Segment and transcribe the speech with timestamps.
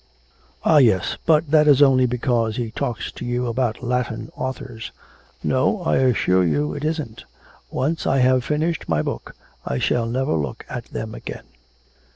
[0.65, 4.89] 'Ah yes, but that is only because he talks to you about Latin authors.'
[5.43, 7.23] 'No, I assure you it isn't.
[7.69, 11.45] Once I have finished my book I shall never look at them again.'